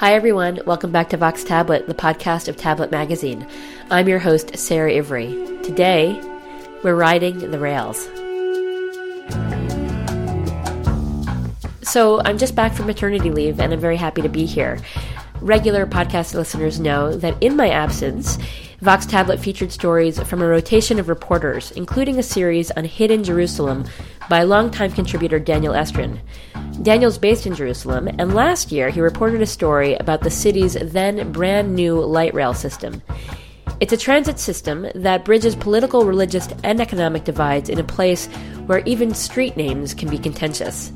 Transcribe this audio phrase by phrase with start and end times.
[0.00, 0.60] Hi, everyone.
[0.64, 3.46] Welcome back to Vox Tablet, the podcast of Tablet Magazine.
[3.90, 5.26] I'm your host, Sarah Ivry.
[5.62, 6.18] Today,
[6.82, 8.08] we're riding the rails.
[11.82, 14.78] So, I'm just back from maternity leave and I'm very happy to be here.
[15.42, 18.38] Regular podcast listeners know that in my absence,
[18.80, 23.84] Vox Tablet featured stories from a rotation of reporters, including a series on hidden Jerusalem
[24.30, 26.18] by longtime contributor Daniel Estrin.
[26.82, 31.30] Daniel's based in Jerusalem, and last year he reported a story about the city's then
[31.30, 33.02] brand new light rail system.
[33.80, 38.28] It's a transit system that bridges political, religious, and economic divides in a place
[38.64, 40.90] where even street names can be contentious.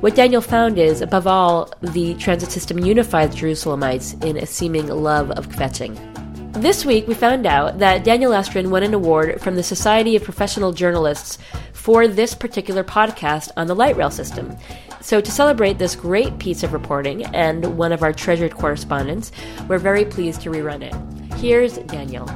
[0.00, 5.30] What Daniel found is, above all, the transit system unifies Jerusalemites in a seeming love
[5.32, 6.09] of kvetching.
[6.54, 10.24] This week, we found out that Daniel Estrin won an award from the Society of
[10.24, 11.38] Professional Journalists
[11.72, 14.56] for this particular podcast on the light rail system.
[15.00, 19.30] So, to celebrate this great piece of reporting and one of our treasured correspondents,
[19.68, 21.34] we're very pleased to rerun it.
[21.36, 22.26] Here's Daniel.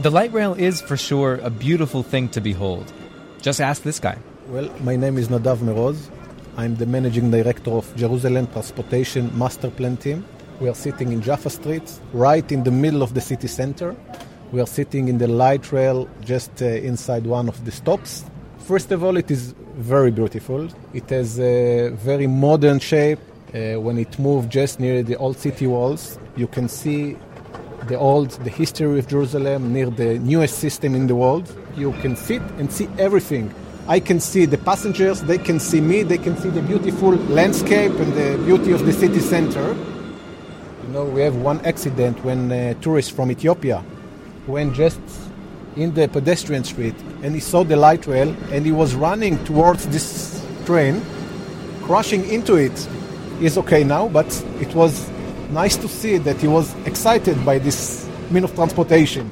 [0.00, 2.90] The light rail is for sure a beautiful thing to behold.
[3.40, 4.18] Just ask this guy.
[4.48, 6.10] Well, my name is Nadav Meroz.
[6.58, 10.26] I'm the managing director of Jerusalem Transportation Master Plan Team.
[10.60, 13.96] We are sitting in Jaffa Street, right in the middle of the city center.
[14.52, 18.26] We are sitting in the light rail just uh, inside one of the stops.
[18.58, 20.68] First of all, it is very beautiful.
[20.92, 23.20] It has a very modern shape.
[23.54, 27.16] Uh, when it moves just near the old city walls, you can see
[27.88, 31.50] the old, the history of Jerusalem, near the newest system in the world.
[31.76, 33.54] You can sit and see everything.
[33.88, 37.92] I can see the passengers, they can see me, they can see the beautiful landscape
[37.92, 39.74] and the beauty of the city center.
[40.82, 43.82] You know, we have one accident when uh, a tourist from Ethiopia
[44.46, 45.00] went just
[45.76, 49.86] in the pedestrian street and he saw the light rail and he was running towards
[49.88, 51.02] this train,
[51.82, 52.76] crashing into it.
[53.38, 54.26] He's okay now, but
[54.60, 55.08] it was
[55.50, 59.30] nice to see that he was excited by this mean of transportation.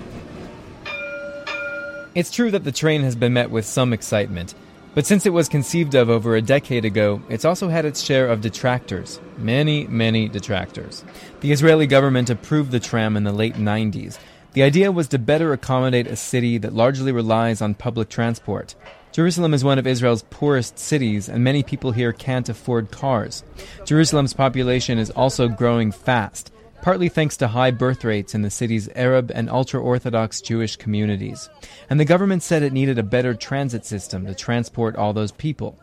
[2.15, 4.55] It's true that the train has been met with some excitement,
[4.95, 8.27] but since it was conceived of over a decade ago, it's also had its share
[8.29, 9.21] of detractors.
[9.37, 11.05] Many, many detractors.
[11.41, 14.19] The Israeli government approved the tram in the late 90s.
[14.55, 18.75] The idea was to better accommodate a city that largely relies on public transport.
[19.13, 23.45] Jerusalem is one of Israel's poorest cities, and many people here can't afford cars.
[23.85, 26.51] Jerusalem's population is also growing fast,
[26.83, 31.49] partly thanks to high birth rates in the city's Arab and ultra Orthodox Jewish communities.
[31.91, 35.79] And the government said it needed a better transit system to transport all those people.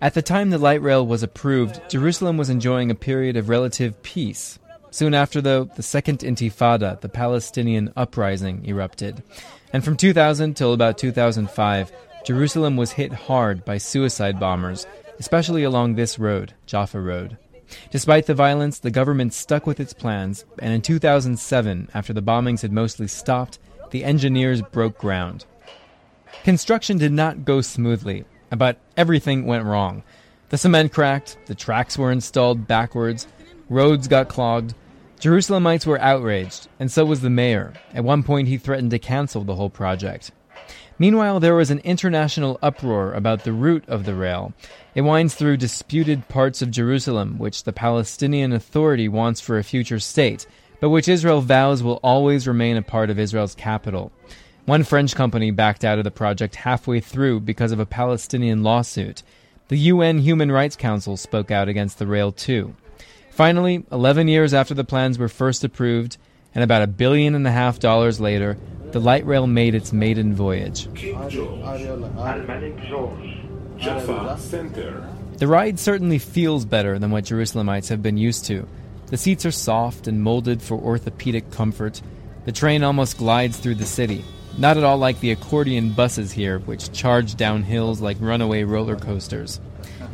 [0.00, 4.02] At the time the light rail was approved, Jerusalem was enjoying a period of relative
[4.02, 4.58] peace.
[4.90, 9.22] Soon after, though, the Second Intifada, the Palestinian uprising, erupted.
[9.72, 11.92] And from 2000 till about 2005,
[12.24, 14.86] Jerusalem was hit hard by suicide bombers,
[15.18, 17.36] especially along this road, Jaffa Road.
[17.90, 22.62] Despite the violence, the government stuck with its plans, and in 2007, after the bombings
[22.62, 23.58] had mostly stopped,
[23.90, 25.44] the engineers broke ground.
[26.44, 30.02] Construction did not go smoothly, but everything went wrong.
[30.48, 33.26] The cement cracked, the tracks were installed backwards,
[33.68, 34.74] roads got clogged.
[35.18, 37.72] Jerusalemites were outraged, and so was the mayor.
[37.94, 40.30] At one point, he threatened to cancel the whole project.
[40.98, 44.54] Meanwhile, there was an international uproar about the route of the rail.
[44.94, 50.00] It winds through disputed parts of Jerusalem, which the Palestinian Authority wants for a future
[50.00, 50.46] state,
[50.80, 54.10] but which Israel vows will always remain a part of Israel's capital.
[54.64, 59.22] One French company backed out of the project halfway through because of a Palestinian lawsuit.
[59.68, 62.74] The UN Human Rights Council spoke out against the rail too.
[63.30, 66.16] Finally, 11 years after the plans were first approved,
[66.56, 68.56] and about a billion and a half dollars later,
[68.92, 70.88] the light rail made its maiden voyage.
[70.94, 73.36] King George, Al-Malik George,
[73.76, 75.06] Jaffa Center.
[75.36, 78.66] The ride certainly feels better than what Jerusalemites have been used to.
[79.08, 82.00] The seats are soft and molded for orthopedic comfort.
[82.46, 84.24] The train almost glides through the city,
[84.56, 88.96] not at all like the accordion buses here, which charge down hills like runaway roller
[88.96, 89.60] coasters.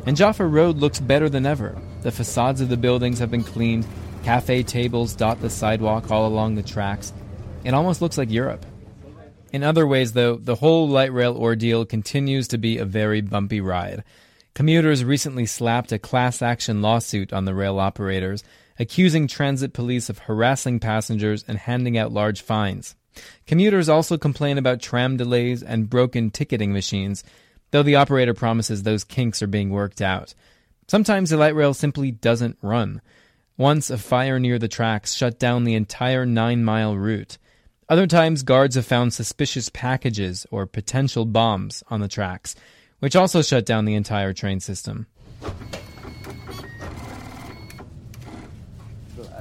[0.07, 1.81] And Jaffa Road looks better than ever.
[2.03, 3.87] The facades of the buildings have been cleaned,
[4.23, 7.13] cafe tables dot the sidewalk all along the tracks.
[7.65, 8.65] It almost looks like Europe.
[9.53, 13.61] In other ways, though, the whole light rail ordeal continues to be a very bumpy
[13.61, 14.03] ride.
[14.55, 18.43] Commuters recently slapped a class action lawsuit on the rail operators,
[18.79, 22.95] accusing transit police of harassing passengers and handing out large fines.
[23.47, 27.23] Commuters also complain about tram delays and broken ticketing machines,
[27.71, 30.35] though the operator promises those kinks are being worked out.
[30.89, 33.01] Sometimes the light rail simply doesn't run.
[33.63, 37.39] Once, a fire near the tracks shut down the entire nine mile route.
[37.89, 42.57] Other times, guards have found suspicious packages or potential bombs on the tracks,
[42.99, 45.07] which also shut down the entire train system.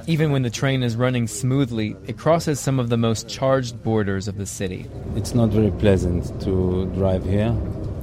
[0.06, 4.28] Even when the train is running smoothly, it crosses some of the most charged borders
[4.28, 4.86] of the city.
[5.16, 7.56] It's not very pleasant to drive here.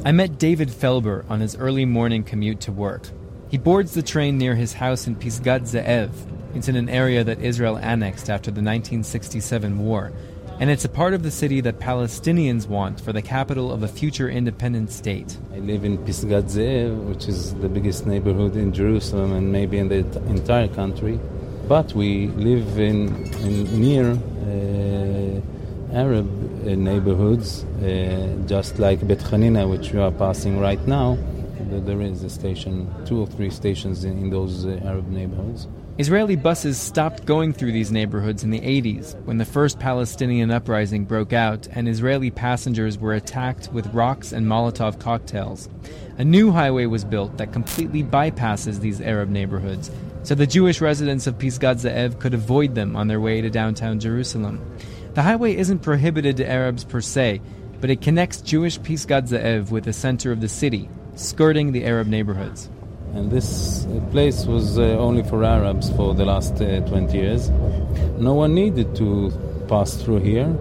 [0.04, 3.08] I met David Felber on his early morning commute to work.
[3.50, 6.12] He boards the train near his house in Pisgat Ze'ev.
[6.54, 10.12] It's in an area that Israel annexed after the 1967 war,
[10.60, 13.88] and it's a part of the city that Palestinians want for the capital of a
[13.88, 15.36] future independent state.
[15.52, 19.88] I live in Pisgat Ze'ev, which is the biggest neighborhood in Jerusalem and maybe in
[19.88, 21.20] the entire country.
[21.68, 26.28] But we live in, in near uh, Arab
[26.68, 31.18] uh, neighborhoods, uh, just like Bet Hanina, which we are passing right now.
[31.70, 35.68] There is a station, two or three stations in, in those uh, Arab neighborhoods.
[35.98, 41.04] Israeli buses stopped going through these neighborhoods in the 80s when the first Palestinian uprising
[41.04, 45.68] broke out and Israeli passengers were attacked with rocks and Molotov cocktails.
[46.18, 49.92] A new highway was built that completely bypasses these Arab neighborhoods
[50.24, 54.00] so the Jewish residents of Pisgat Ze'ev could avoid them on their way to downtown
[54.00, 54.60] Jerusalem.
[55.14, 57.42] The highway isn't prohibited to Arabs per se,
[57.82, 60.90] but it connects Jewish Pisgat Ze'ev with the center of the city,
[61.20, 62.70] skirting the Arab neighborhoods.
[63.14, 67.50] And this place was uh, only for Arabs for the last uh, 20 years.
[68.20, 69.32] No one needed to
[69.68, 70.56] pass through here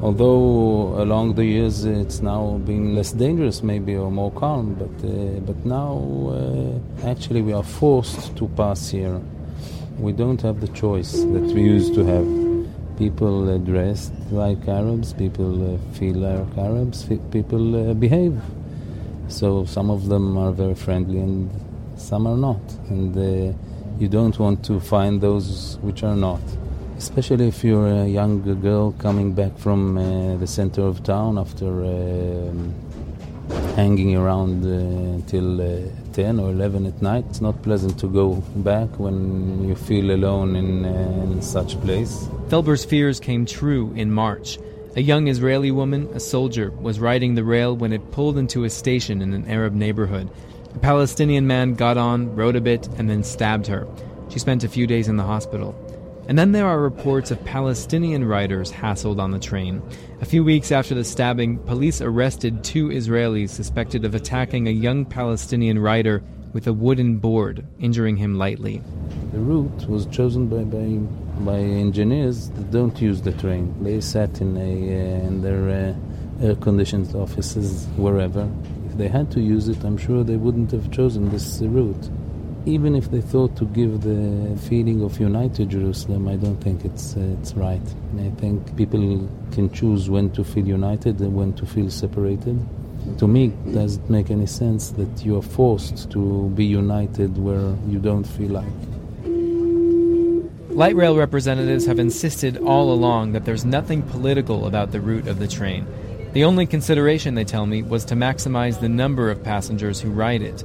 [0.00, 5.40] although along the years it's now been less dangerous maybe or more calm but uh,
[5.40, 5.92] but now
[6.30, 9.20] uh, actually we are forced to pass here
[9.98, 12.26] we don't have the choice that we used to have
[12.96, 18.40] people uh, dressed like arabs people uh, feel like arabs people uh, behave
[19.28, 21.50] so some of them are very friendly and
[21.96, 23.56] some are not and uh,
[23.98, 26.40] you don't want to find those which are not
[26.96, 31.84] especially if you're a young girl coming back from uh, the center of town after
[31.84, 32.52] uh,
[33.76, 37.24] hanging around uh, till uh, 10 or 11 at night.
[37.30, 42.28] It's not pleasant to go back when you feel alone in, uh, in such place.
[42.48, 44.58] Felber's fears came true in March.
[44.98, 48.68] A young Israeli woman, a soldier, was riding the rail when it pulled into a
[48.68, 50.28] station in an Arab neighborhood.
[50.74, 53.86] A Palestinian man got on, rode a bit, and then stabbed her.
[54.28, 55.72] She spent a few days in the hospital.
[56.26, 59.82] And then there are reports of Palestinian riders hassled on the train.
[60.20, 65.04] A few weeks after the stabbing, police arrested two Israelis suspected of attacking a young
[65.04, 68.82] Palestinian rider with a wooden board, injuring him lightly.
[69.30, 70.98] The route was chosen by, by,
[71.44, 73.74] by engineers that don't use the train.
[73.82, 75.94] They sat in, a, uh, in their
[76.40, 78.48] uh, air conditioned offices wherever.
[78.86, 82.10] If they had to use it, I'm sure they wouldn't have chosen this route
[82.68, 87.16] even if they thought to give the feeling of united Jerusalem, I don't think it's
[87.16, 87.86] uh, it's right.
[88.18, 89.00] I think people
[89.52, 92.58] can choose when to feel united and when to feel separated.
[93.18, 97.98] To me, doesn't make any sense that you are forced to be united where you
[97.98, 98.87] don't feel like.
[100.78, 105.40] Light rail representatives have insisted all along that there's nothing political about the route of
[105.40, 105.84] the train.
[106.34, 110.40] The only consideration, they tell me, was to maximize the number of passengers who ride
[110.40, 110.62] it.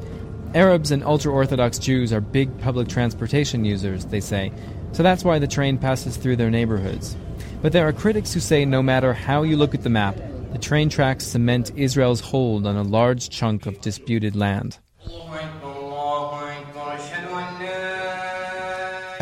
[0.53, 4.51] Arabs and ultra Orthodox Jews are big public transportation users, they say,
[4.91, 7.17] so that's why the train passes through their neighborhoods.
[7.63, 10.15] But there are critics who say no matter how you look at the map,
[10.51, 14.77] the train tracks cement Israel's hold on a large chunk of disputed land.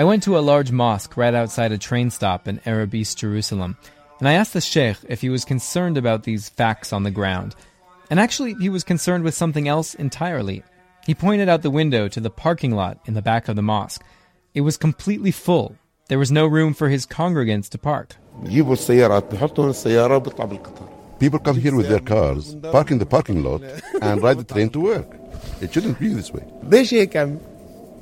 [0.01, 3.77] I went to a large mosque right outside a train stop in Arab East Jerusalem,
[4.17, 7.55] and I asked the sheikh if he was concerned about these facts on the ground.
[8.09, 10.63] And actually, he was concerned with something else entirely
[11.05, 14.03] he pointed out the window to the parking lot in the back of the mosque.
[14.53, 15.75] It was completely full.
[16.07, 18.15] There was no room for his congregants to park.
[21.19, 23.61] People come here with their cars, park in the parking lot,
[24.01, 25.07] and ride the train to work.
[25.61, 26.43] It shouldn't be this way.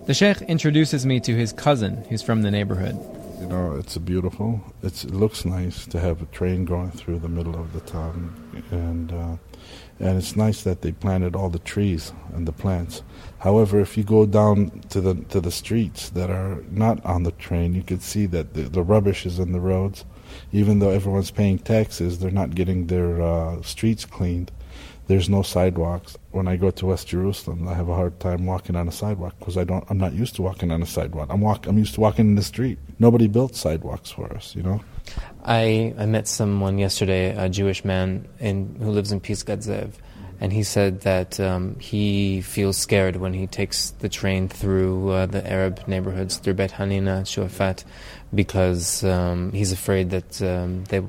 [0.06, 2.98] The sheikh introduces me to his cousin, who's from the neighborhood.
[3.40, 4.60] You know, it's beautiful.
[4.82, 8.34] It's, it looks nice to have a train going through the middle of the town,
[8.72, 9.38] and uh,
[10.00, 13.04] and it's nice that they planted all the trees and the plants.
[13.40, 17.32] However, if you go down to the to the streets that are not on the
[17.32, 20.06] train, you can see that the, the rubbish is in the roads.
[20.52, 24.52] Even though everyone's paying taxes, they're not getting their uh, streets cleaned.
[25.10, 26.16] There's no sidewalks.
[26.30, 29.34] When I go to West Jerusalem, I have a hard time walking on a sidewalk
[29.40, 29.84] because I don't.
[29.90, 31.30] I'm not used to walking on a sidewalk.
[31.32, 31.66] I'm walk.
[31.66, 32.78] I'm used to walking in the street.
[33.00, 34.84] Nobody built sidewalks for us, you know.
[35.44, 39.94] I, I met someone yesterday, a Jewish man in, who lives in Pisgat Ze'ev,
[40.42, 45.26] and he said that um, he feels scared when he takes the train through uh,
[45.26, 47.84] the Arab neighborhoods, through Beit Hanina, Shuafat,
[48.34, 51.02] because um, he's afraid that um, they,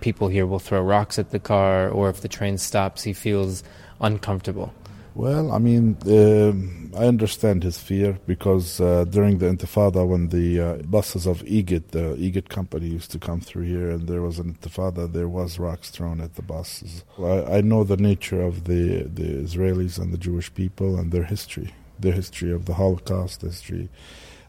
[0.00, 3.62] people here will throw rocks at the car, or if the train stops, he feels
[4.00, 4.72] uncomfortable.
[5.18, 10.60] Well, I mean, uh, I understand his fear because uh, during the Intifada, when the
[10.60, 14.38] uh, buses of Egged, the Egged company, used to come through here, and there was
[14.38, 17.04] an Intifada, there was rocks thrown at the buses.
[17.18, 21.24] I, I know the nature of the the Israelis and the Jewish people and their
[21.24, 23.88] history, their history of the Holocaust, history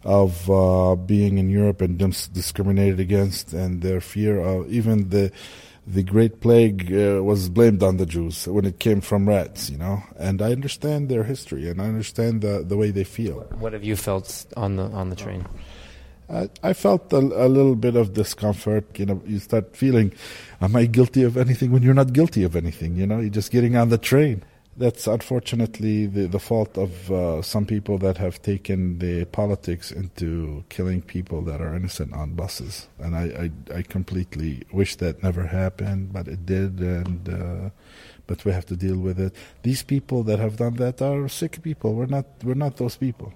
[0.04, 5.32] of uh, being in Europe and discriminated against, and their fear of even the
[5.90, 9.78] the Great Plague uh, was blamed on the Jews when it came from rats, you
[9.78, 10.04] know.
[10.18, 13.42] And I understand their history and I understand the, the way they feel.
[13.58, 15.48] What have you felt on the on the train?
[16.30, 19.00] Uh, I felt a, a, little bit of discomfort.
[19.00, 20.14] You know, you start feeling,
[20.62, 22.96] am I guilty of anything when you're not guilty of anything?
[22.96, 24.44] You know, you're just getting on the train
[24.78, 30.64] that's unfortunately the, the fault of uh, some people that have taken the politics into
[30.70, 32.88] killing people that are innocent on buses.
[32.98, 37.70] And I, I, I completely wish that never happened, but it did, and uh,
[38.26, 39.36] but we have to deal with it.
[39.64, 41.94] These people that have done that are sick people.
[41.94, 43.34] We're not we're not those people.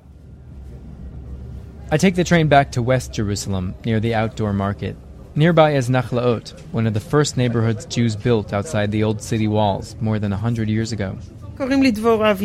[1.92, 4.96] I take the train back to West Jerusalem near the outdoor market.
[5.36, 9.96] Nearby is Nachlaot, one of the first neighborhoods Jews built outside the old city walls
[10.00, 11.18] more than a hundred years ago.
[11.58, 12.36] Devora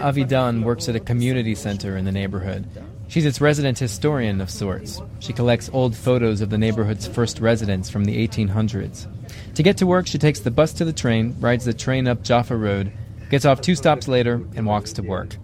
[0.00, 2.66] Avidan works at a community center in the neighborhood.
[3.08, 5.02] She's its resident historian of sorts.
[5.18, 9.06] She collects old photos of the neighborhood's first residents from the 1800s.
[9.54, 12.22] To get to work, she takes the bus to the train, rides the train up
[12.22, 12.90] Jaffa Road,
[13.28, 15.36] gets off two stops later, and walks to work.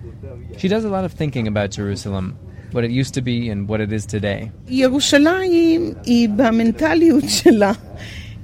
[0.56, 2.38] She does a lot of thinking about Jerusalem,
[2.71, 4.51] what it used to be and what it is today.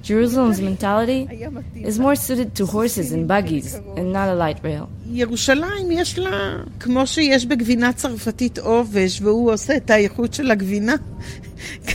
[0.03, 1.27] Jerusalem's mentality
[1.75, 4.87] is more suited to horses and buggies and not a light rail.
[5.11, 10.95] ירושלים יש לה, כמו שיש בגבינה צרפתית עובש והוא עושה את האיכות של הגבינה,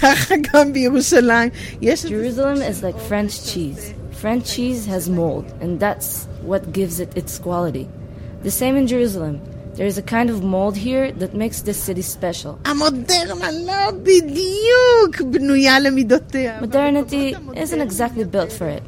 [0.00, 1.50] ככה גם בירושלים.
[1.80, 3.94] Jerusalem is like French cheese.
[4.22, 7.88] French cheese has mold, and that's what gives it its quality.
[8.42, 9.40] The same in Jerusalem.
[9.77, 12.59] There is a kind of mold here that makes this city special.
[16.59, 18.83] Modernity isn't exactly built for it.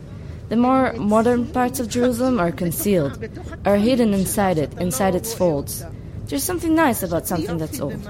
[0.49, 3.23] The more modern parts of Jerusalem are concealed,
[3.65, 5.85] are hidden inside it, inside its folds.
[6.25, 8.03] There's something nice about something that's old.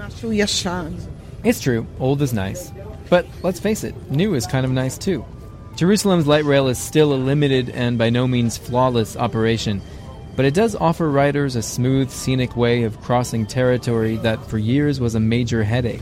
[1.44, 2.72] It's true, old is nice.
[3.10, 5.22] But let's face it, new is kind of nice too.
[5.76, 9.82] Jerusalem's light rail is still a limited and by no means flawless operation
[10.40, 14.98] but it does offer riders a smooth, scenic way of crossing territory that for years
[14.98, 16.00] was a major headache.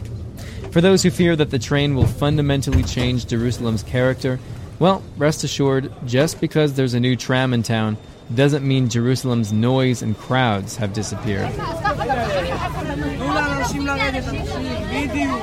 [0.71, 4.39] For those who fear that the train will fundamentally change Jerusalem's character,
[4.79, 7.97] well, rest assured, just because there's a new tram in town
[8.33, 11.51] doesn't mean Jerusalem's noise and crowds have disappeared.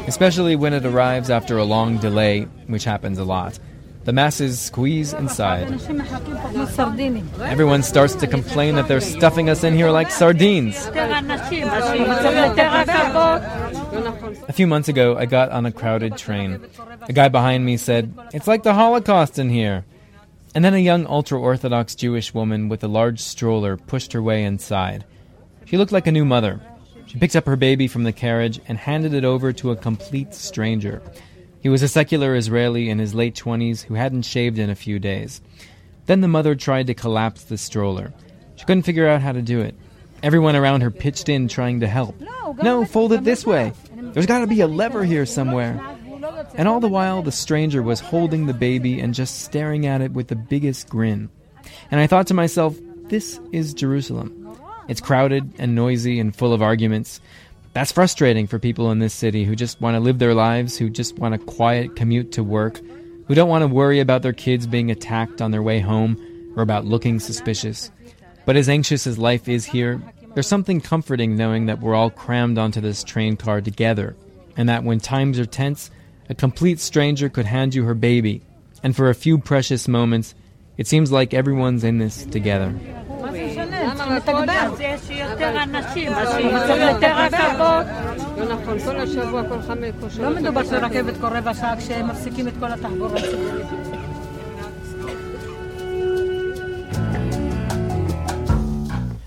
[0.08, 3.60] Especially when it arrives after a long delay, which happens a lot.
[4.06, 5.82] The masses squeeze inside.
[7.42, 10.78] Everyone starts to complain that they're stuffing us in here like sardines.
[14.48, 16.64] A few months ago, I got on a crowded train.
[17.02, 19.86] A guy behind me said, It's like the Holocaust in here.
[20.54, 24.44] And then a young ultra Orthodox Jewish woman with a large stroller pushed her way
[24.44, 25.04] inside.
[25.66, 26.62] She looked like a new mother.
[27.08, 30.36] She picked up her baby from the carriage and handed it over to a complete
[30.36, 31.02] stranger.
[31.66, 35.00] He was a secular Israeli in his late 20s who hadn't shaved in a few
[35.00, 35.42] days.
[36.06, 38.14] Then the mother tried to collapse the stroller.
[38.56, 39.74] She couldn't figure out how to do it.
[40.22, 42.22] Everyone around her pitched in trying to help.
[42.62, 43.74] No, fold it this way.
[43.96, 45.82] There's got to be a lever here somewhere.
[46.54, 50.12] And all the while, the stranger was holding the baby and just staring at it
[50.12, 51.32] with the biggest grin.
[51.90, 54.56] And I thought to myself, this is Jerusalem.
[54.88, 57.20] It's crowded and noisy and full of arguments,
[57.76, 60.90] that's frustrating for people in this city who just want to live their lives, who
[60.90, 62.80] just want a quiet commute to work,
[63.28, 66.64] who don't want to worry about their kids being attacked on their way home or
[66.64, 67.92] about looking suspicious.
[68.46, 70.02] But as anxious as life is here,
[70.34, 74.16] there's something comforting knowing that we're all crammed onto this train car together,
[74.56, 75.92] and that when times are tense,
[76.30, 78.42] a complete stranger could hand you her baby,
[78.84, 80.34] and for a few precious moments,
[80.78, 82.74] it seems like everyone's in this together.
[84.17, 84.75] לתגבר.
[84.81, 87.87] יש יותר אנשים, אז צריך יותר רכבות.
[88.39, 90.31] לא נכון, כל השבוע, כל חמש, כל שבוע.
[90.31, 93.67] לא מדובר שרכבת כל רבע שעה כשהם מפסיקים את כל התחבורה הציבורית.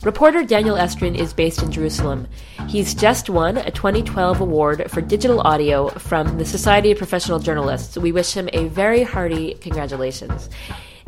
[0.04, 2.28] Reporter Daniel Estrin is based in Jerusalem.
[2.68, 7.98] He's just won a 2012 award for digital audio from the Society of Professional Journalists.
[7.98, 10.50] We wish him a very hearty congratulations.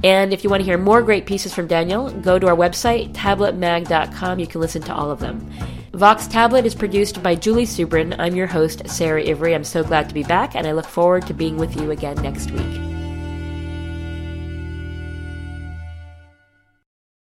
[0.02, 3.12] And if you want to hear more great pieces from Daniel, go to our website,
[3.12, 4.38] tabletmag.com.
[4.38, 5.50] You can listen to all of them.
[5.92, 8.14] Vox Tablet is produced by Julie Subrin.
[8.18, 9.54] I'm your host, Sarah Ivry.
[9.54, 12.16] I'm so glad to be back, and I look forward to being with you again
[12.22, 12.89] next week.